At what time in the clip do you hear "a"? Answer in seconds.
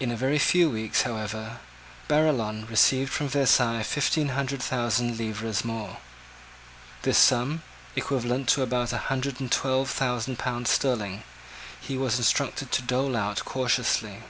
0.10-0.16, 8.92-8.98